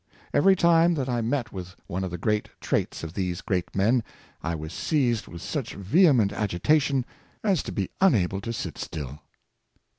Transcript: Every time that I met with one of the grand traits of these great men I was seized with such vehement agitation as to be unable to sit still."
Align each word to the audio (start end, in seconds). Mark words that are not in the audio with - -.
Every 0.33 0.55
time 0.55 0.95
that 0.95 1.07
I 1.07 1.21
met 1.21 1.51
with 1.53 1.75
one 1.85 2.03
of 2.03 2.09
the 2.09 2.17
grand 2.17 2.49
traits 2.59 3.03
of 3.03 3.13
these 3.13 3.41
great 3.41 3.75
men 3.75 4.03
I 4.41 4.55
was 4.55 4.73
seized 4.73 5.27
with 5.27 5.43
such 5.43 5.75
vehement 5.75 6.33
agitation 6.33 7.05
as 7.43 7.61
to 7.61 7.71
be 7.71 7.91
unable 8.01 8.41
to 8.41 8.51
sit 8.51 8.79
still." 8.79 9.19